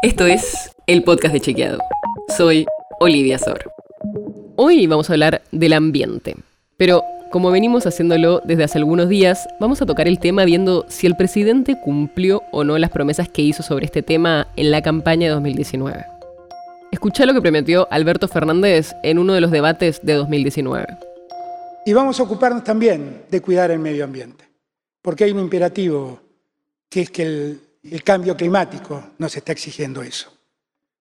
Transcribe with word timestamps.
Esto 0.00 0.26
es 0.26 0.70
el 0.86 1.02
podcast 1.02 1.34
de 1.34 1.40
Chequeado. 1.40 1.80
Soy 2.36 2.66
Olivia 3.00 3.36
Sor. 3.36 3.72
Hoy 4.54 4.86
vamos 4.86 5.10
a 5.10 5.14
hablar 5.14 5.42
del 5.50 5.72
ambiente. 5.72 6.36
Pero 6.76 7.02
como 7.32 7.50
venimos 7.50 7.84
haciéndolo 7.84 8.40
desde 8.44 8.62
hace 8.62 8.78
algunos 8.78 9.08
días, 9.08 9.48
vamos 9.58 9.82
a 9.82 9.86
tocar 9.86 10.06
el 10.06 10.20
tema 10.20 10.44
viendo 10.44 10.86
si 10.88 11.08
el 11.08 11.16
presidente 11.16 11.80
cumplió 11.82 12.44
o 12.52 12.62
no 12.62 12.78
las 12.78 12.90
promesas 12.90 13.28
que 13.28 13.42
hizo 13.42 13.64
sobre 13.64 13.86
este 13.86 14.04
tema 14.04 14.46
en 14.54 14.70
la 14.70 14.82
campaña 14.82 15.26
de 15.26 15.34
2019. 15.34 16.04
Escucha 16.92 17.26
lo 17.26 17.34
que 17.34 17.42
prometió 17.42 17.88
Alberto 17.90 18.28
Fernández 18.28 18.94
en 19.02 19.18
uno 19.18 19.32
de 19.32 19.40
los 19.40 19.50
debates 19.50 19.98
de 20.04 20.12
2019. 20.12 20.86
Y 21.86 21.92
vamos 21.92 22.20
a 22.20 22.22
ocuparnos 22.22 22.62
también 22.62 23.22
de 23.28 23.42
cuidar 23.42 23.72
el 23.72 23.80
medio 23.80 24.04
ambiente, 24.04 24.44
porque 25.02 25.24
hay 25.24 25.32
un 25.32 25.40
imperativo 25.40 26.20
que 26.88 27.00
es 27.00 27.10
que 27.10 27.22
el, 27.22 27.67
el 27.82 28.02
cambio 28.02 28.36
climático 28.36 29.02
nos 29.18 29.36
está 29.36 29.52
exigiendo 29.52 30.02
eso. 30.02 30.32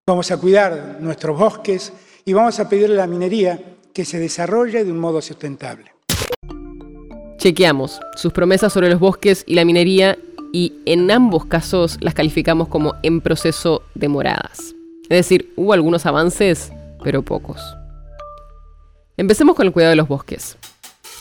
Vamos 0.08 0.32
a 0.32 0.38
cuidar 0.38 0.98
nuestros 1.02 1.38
bosques 1.38 1.92
y 2.26 2.34
vamos 2.34 2.60
a 2.60 2.70
pedirle 2.70 2.96
a 2.96 3.00
la 3.00 3.08
minería 3.08 3.60
que 3.94 4.06
se 4.06 4.20
desarrolle 4.20 4.84
de 4.86 4.92
un 4.92 5.00
modo 5.00 5.22
sustentable. 5.22 5.92
Chequeamos 7.38 8.00
sus 8.16 8.34
promesas 8.34 8.74
sobre 8.74 8.90
los 8.90 9.00
bosques 9.00 9.44
y 9.48 9.56
la 9.56 9.66
minería 9.66 10.18
y 10.54 10.74
en 10.86 11.12
ambos 11.12 11.46
casos 11.46 11.98
las 12.02 12.14
calificamos 12.14 12.68
como 12.68 12.96
en 13.04 13.22
proceso 13.22 13.84
de 13.96 14.08
moradas. 14.08 14.74
Es 15.04 15.18
decir, 15.18 15.54
hubo 15.56 15.74
algunos 15.74 16.06
avances, 16.06 16.72
pero 17.04 17.22
pocos. 17.22 17.62
Empecemos 19.18 19.56
con 19.56 19.66
el 19.66 19.74
cuidado 19.74 19.92
de 19.92 19.96
los 19.98 20.08
bosques. 20.08 20.58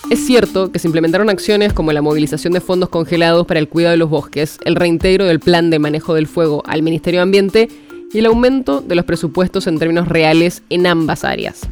Es 0.09 0.24
cierto 0.24 0.70
que 0.70 0.78
se 0.78 0.87
implementaron 0.87 1.28
acciones 1.30 1.73
como 1.73 1.92
la 1.92 2.01
movilización 2.01 2.52
de 2.52 2.60
fondos 2.60 2.91
congelados 2.91 3.45
para 3.45 3.59
el 3.59 3.69
cuidado 3.69 3.91
de 3.91 3.97
los 3.97 4.09
bosques, 4.09 4.56
el 4.64 4.77
reintegro 4.77 5.24
del 5.24 5.41
plan 5.41 5.69
de 5.69 5.80
manejo 5.80 6.14
del 6.14 6.28
fuego 6.28 6.62
al 6.64 6.84
Ministerio 6.84 7.19
de 7.19 7.23
Ambiente 7.23 7.69
y 8.12 8.19
el 8.19 8.27
aumento 8.27 8.80
de 8.80 8.95
los 8.95 9.05
presupuestos 9.05 9.67
en 9.67 9.80
términos 9.80 10.06
reales 10.06 10.62
en 10.70 10.86
ambas 10.86 11.25
áreas. 11.25 11.62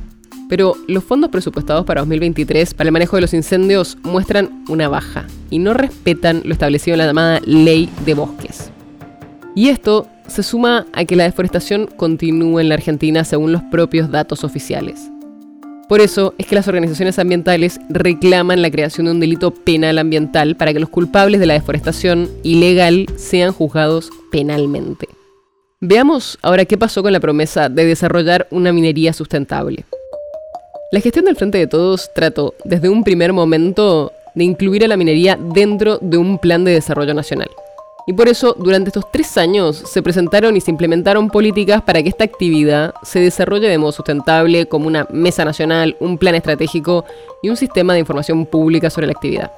Pero 0.48 0.74
los 0.88 1.04
fondos 1.04 1.30
presupuestados 1.30 1.86
para 1.86 2.00
2023 2.00 2.74
para 2.74 2.88
el 2.88 2.92
manejo 2.92 3.16
de 3.16 3.22
los 3.22 3.34
incendios 3.34 3.98
muestran 4.02 4.64
una 4.68 4.88
baja 4.88 5.28
y 5.48 5.60
no 5.60 5.72
respetan 5.72 6.42
lo 6.44 6.52
establecido 6.52 6.94
en 6.94 6.98
la 6.98 7.06
llamada 7.06 7.40
Ley 7.46 7.88
de 8.04 8.14
Bosques. 8.14 8.72
Y 9.54 9.68
esto 9.68 10.08
se 10.26 10.42
suma 10.42 10.86
a 10.92 11.04
que 11.04 11.14
la 11.14 11.22
deforestación 11.22 11.86
continúa 11.96 12.60
en 12.60 12.68
la 12.68 12.74
Argentina 12.74 13.22
según 13.22 13.52
los 13.52 13.62
propios 13.62 14.10
datos 14.10 14.42
oficiales. 14.42 15.08
Por 15.88 16.00
eso 16.00 16.34
es 16.38 16.46
que 16.46 16.54
las 16.54 16.66
organizaciones 16.66 17.18
ambientales 17.18 17.78
reclaman 17.90 18.62
la 18.62 18.70
creación 18.70 19.04
de 19.04 19.12
un 19.12 19.20
delito 19.20 19.50
penal 19.52 19.98
ambiental 19.98 20.56
para 20.56 20.72
que 20.72 20.80
los 20.80 20.88
culpables 20.88 21.40
de 21.40 21.46
la 21.46 21.54
deforestación 21.54 22.30
ilegal 22.42 23.06
sean 23.16 23.52
juzgados 23.52 24.10
penalmente. 24.32 25.08
Veamos 25.80 26.38
ahora 26.40 26.64
qué 26.64 26.78
pasó 26.78 27.02
con 27.02 27.12
la 27.12 27.20
promesa 27.20 27.68
de 27.68 27.84
desarrollar 27.84 28.48
una 28.50 28.72
minería 28.72 29.12
sustentable. 29.12 29.84
La 30.90 31.00
gestión 31.00 31.26
del 31.26 31.36
Frente 31.36 31.58
de 31.58 31.66
Todos 31.66 32.10
trató 32.14 32.54
desde 32.64 32.88
un 32.88 33.04
primer 33.04 33.34
momento 33.34 34.10
de 34.34 34.44
incluir 34.44 34.84
a 34.84 34.88
la 34.88 34.96
minería 34.96 35.36
dentro 35.36 35.98
de 36.00 36.16
un 36.16 36.38
plan 36.38 36.64
de 36.64 36.72
desarrollo 36.72 37.12
nacional. 37.12 37.50
Y 38.06 38.12
por 38.12 38.28
eso, 38.28 38.54
durante 38.58 38.90
estos 38.90 39.10
tres 39.10 39.38
años, 39.38 39.76
se 39.76 40.02
presentaron 40.02 40.56
y 40.56 40.60
se 40.60 40.70
implementaron 40.70 41.30
políticas 41.30 41.82
para 41.82 42.02
que 42.02 42.10
esta 42.10 42.24
actividad 42.24 42.92
se 43.02 43.20
desarrolle 43.20 43.68
de 43.68 43.78
modo 43.78 43.92
sustentable, 43.92 44.66
como 44.66 44.86
una 44.86 45.06
mesa 45.10 45.44
nacional, 45.44 45.96
un 46.00 46.18
plan 46.18 46.34
estratégico 46.34 47.06
y 47.42 47.48
un 47.48 47.56
sistema 47.56 47.94
de 47.94 48.00
información 48.00 48.44
pública 48.44 48.90
sobre 48.90 49.06
la 49.06 49.12
actividad. 49.12 49.52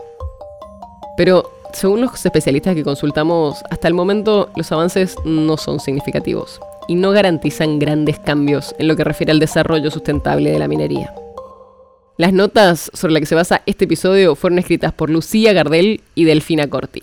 Pero, 1.16 1.50
según 1.72 2.02
los 2.02 2.24
especialistas 2.24 2.76
que 2.76 2.84
consultamos, 2.84 3.62
hasta 3.68 3.88
el 3.88 3.94
momento 3.94 4.48
los 4.54 4.70
avances 4.70 5.16
no 5.24 5.56
son 5.56 5.80
significativos 5.80 6.60
y 6.86 6.94
no 6.94 7.10
garantizan 7.10 7.80
grandes 7.80 8.20
cambios 8.20 8.76
en 8.78 8.86
lo 8.86 8.94
que 8.94 9.02
refiere 9.02 9.32
al 9.32 9.40
desarrollo 9.40 9.90
sustentable 9.90 10.52
de 10.52 10.58
la 10.60 10.68
minería. 10.68 11.12
Las 12.16 12.32
notas 12.32 12.90
sobre 12.94 13.12
las 13.12 13.20
que 13.20 13.26
se 13.26 13.34
basa 13.34 13.62
este 13.66 13.86
episodio 13.86 14.36
fueron 14.36 14.60
escritas 14.60 14.92
por 14.92 15.10
Lucía 15.10 15.52
Gardel 15.52 16.00
y 16.14 16.24
Delfina 16.24 16.68
Corti. 16.68 17.02